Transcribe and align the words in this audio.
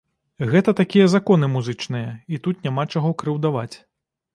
Гэта 0.53 0.73
такія 0.79 1.11
законы 1.15 1.51
музычныя, 1.57 2.09
і 2.33 2.43
тут 2.49 2.67
няма 2.69 2.91
чаго 2.93 3.17
крыўдаваць. 3.25 3.73